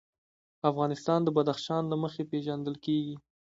افغانستان 0.69 1.19
د 1.23 1.29
بدخشان 1.37 1.83
له 1.91 1.95
مخې 2.03 2.23
پېژندل 2.31 2.75
کېږي. 2.85 3.15